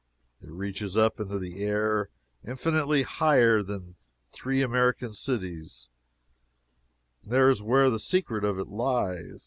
It 0.41 0.49
reaches 0.49 0.97
up 0.97 1.19
into 1.19 1.37
the 1.37 1.63
air 1.63 2.09
infinitely 2.43 3.03
higher 3.03 3.61
than 3.61 3.97
three 4.31 4.63
American 4.63 5.13
cities, 5.13 5.89
though, 7.23 7.25
and 7.25 7.33
there 7.33 7.49
is 7.51 7.61
where 7.61 7.91
the 7.91 7.99
secret 7.99 8.43
of 8.43 8.57
it 8.57 8.67
lies. 8.67 9.37